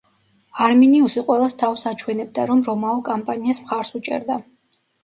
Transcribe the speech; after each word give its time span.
არმინიუსი 0.67 1.23
ყველას 1.27 1.57
თავს 1.65 1.85
აჩვენებდა, 1.91 2.49
რომ 2.53 2.65
რომაულ 2.71 3.07
კამპანიას 3.13 3.65
მხარს 3.69 3.97
უჭერდა. 4.03 4.45